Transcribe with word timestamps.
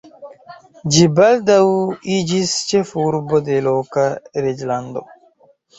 Ĝi 0.95 1.03
baldaŭ 1.19 1.59
iĝis 2.15 2.57
ĉefurbo 2.73 3.45
de 3.53 3.61
loka 3.71 4.11
reĝlando. 4.49 5.11